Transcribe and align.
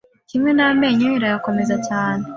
kimwe 0.29 0.51
n’amenyo 0.53 1.07
irayakomeza 1.17 1.75
cyane 1.87 2.23